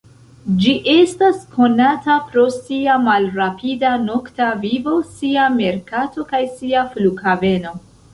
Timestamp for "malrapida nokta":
3.07-4.47